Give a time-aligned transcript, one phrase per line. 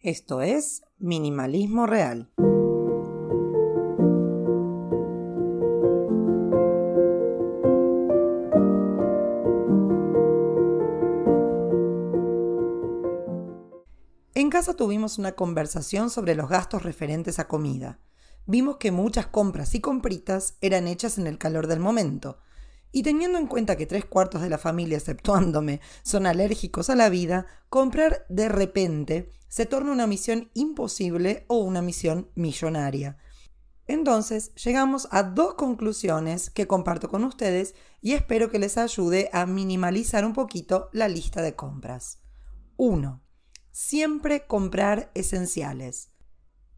[0.00, 2.30] Esto es Minimalismo Real.
[14.34, 17.98] En casa tuvimos una conversación sobre los gastos referentes a comida.
[18.44, 22.38] Vimos que muchas compras y compritas eran hechas en el calor del momento,
[22.96, 27.10] y teniendo en cuenta que tres cuartos de la familia, exceptuándome, son alérgicos a la
[27.10, 33.18] vida, comprar de repente se torna una misión imposible o una misión millonaria.
[33.86, 39.44] Entonces llegamos a dos conclusiones que comparto con ustedes y espero que les ayude a
[39.44, 42.22] minimalizar un poquito la lista de compras.
[42.78, 43.22] 1.
[43.72, 46.12] Siempre comprar esenciales.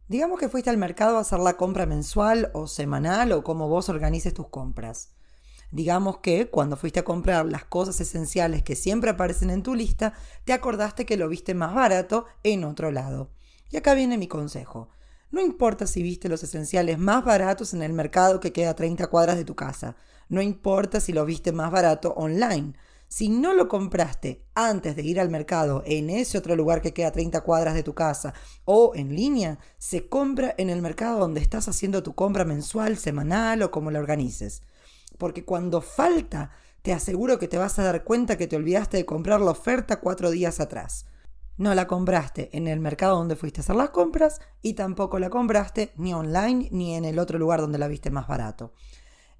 [0.08, 3.88] Digamos que fuiste al mercado a hacer la compra mensual o semanal o como vos
[3.88, 5.12] organices tus compras.
[5.70, 10.14] Digamos que cuando fuiste a comprar las cosas esenciales que siempre aparecen en tu lista,
[10.44, 13.30] te acordaste que lo viste más barato en otro lado.
[13.70, 14.88] Y acá viene mi consejo.
[15.30, 19.08] No importa si viste los esenciales más baratos en el mercado que queda a 30
[19.08, 19.94] cuadras de tu casa.
[20.30, 22.72] No importa si lo viste más barato online.
[23.08, 27.08] Si no lo compraste antes de ir al mercado en ese otro lugar que queda
[27.08, 28.32] a 30 cuadras de tu casa
[28.64, 33.62] o en línea, se compra en el mercado donde estás haciendo tu compra mensual, semanal
[33.62, 34.62] o como la organices
[35.18, 36.50] porque cuando falta,
[36.82, 40.00] te aseguro que te vas a dar cuenta que te olvidaste de comprar la oferta
[40.00, 41.06] cuatro días atrás.
[41.58, 45.28] No la compraste en el mercado donde fuiste a hacer las compras y tampoco la
[45.28, 48.72] compraste ni online ni en el otro lugar donde la viste más barato.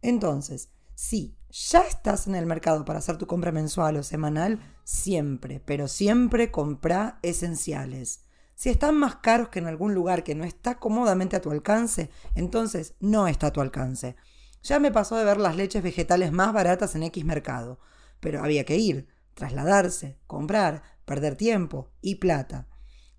[0.03, 5.61] Entonces, si ya estás en el mercado para hacer tu compra mensual o semanal, siempre,
[5.65, 8.25] pero siempre compra esenciales.
[8.56, 12.11] Si están más caros que en algún lugar que no está cómodamente a tu alcance,
[12.34, 14.17] entonces no está a tu alcance.
[14.62, 17.78] Ya me pasó de ver las leches vegetales más baratas en X mercado,
[18.20, 22.69] pero había que ir, trasladarse, comprar, perder tiempo y plata.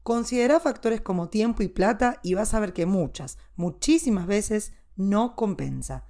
[0.03, 5.35] Considera factores como tiempo y plata y vas a ver que muchas, muchísimas veces no
[5.35, 6.05] compensa.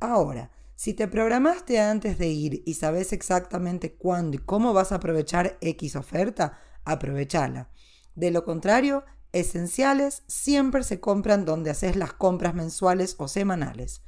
[0.00, 4.96] Ahora, si te programaste antes de ir y sabes exactamente cuándo y cómo vas a
[4.96, 7.70] aprovechar X oferta, aprovechala.
[8.14, 14.02] De lo contrario, esenciales siempre se compran donde haces las compras mensuales o semanales.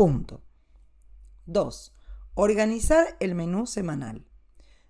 [0.00, 0.42] Punto.
[1.44, 1.94] 2.
[2.32, 4.26] Organizar el menú semanal.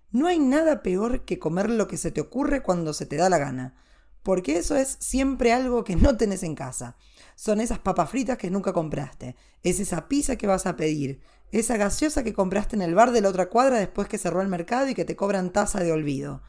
[0.09, 3.29] No hay nada peor que comer lo que se te ocurre cuando se te da
[3.29, 3.75] la gana,
[4.23, 6.95] porque eso es siempre algo que no tenés en casa.
[7.35, 11.19] Son esas papas fritas que nunca compraste, es esa pizza que vas a pedir,
[11.51, 14.47] esa gaseosa que compraste en el bar de la otra cuadra después que cerró el
[14.47, 16.41] mercado y que te cobran taza de olvido.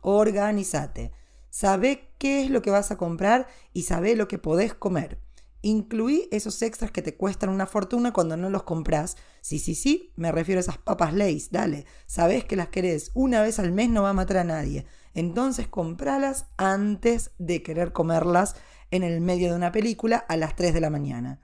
[0.00, 1.12] Organízate.
[1.50, 5.20] Sabe qué es lo que vas a comprar y sabe lo que podés comer.
[5.60, 9.16] Incluí esos extras que te cuestan una fortuna cuando no los compras.
[9.40, 11.84] Sí, sí, sí, me refiero a esas papas Lays, dale.
[12.06, 14.86] Sabes que las querés una vez al mes no va a matar a nadie.
[15.14, 18.54] Entonces compralas antes de querer comerlas
[18.90, 21.40] en el medio de una película a las 3 de la mañana.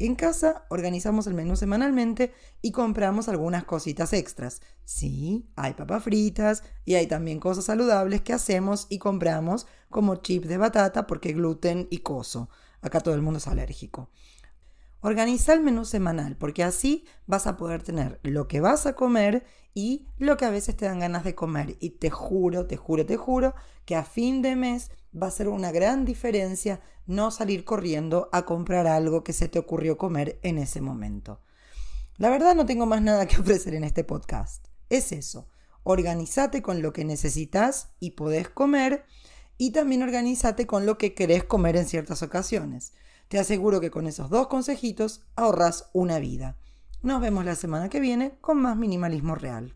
[0.00, 4.60] En casa organizamos el menú semanalmente y compramos algunas cositas extras.
[4.84, 10.48] Sí, hay papas fritas y hay también cosas saludables que hacemos y compramos como chips
[10.48, 12.48] de batata porque gluten y coso.
[12.84, 14.10] Acá todo el mundo es alérgico.
[15.00, 19.46] Organiza el menú semanal, porque así vas a poder tener lo que vas a comer
[19.72, 21.78] y lo que a veces te dan ganas de comer.
[21.80, 23.54] Y te juro, te juro, te juro
[23.86, 28.44] que a fin de mes va a ser una gran diferencia no salir corriendo a
[28.44, 31.40] comprar algo que se te ocurrió comer en ese momento.
[32.18, 34.68] La verdad no tengo más nada que ofrecer en este podcast.
[34.90, 35.48] Es eso.
[35.84, 39.06] Organízate con lo que necesitas y podés comer
[39.58, 42.92] y también organízate con lo que querés comer en ciertas ocasiones.
[43.28, 46.56] Te aseguro que con esos dos consejitos ahorras una vida.
[47.02, 49.74] Nos vemos la semana que viene con más minimalismo real.